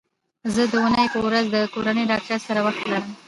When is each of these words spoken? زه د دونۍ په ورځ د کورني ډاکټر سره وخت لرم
زه 0.53 0.61
د 0.67 0.69
دونۍ 0.73 1.07
په 1.13 1.19
ورځ 1.27 1.45
د 1.51 1.57
کورني 1.73 2.03
ډاکټر 2.11 2.39
سره 2.47 2.59
وخت 2.67 2.81
لرم 2.91 3.11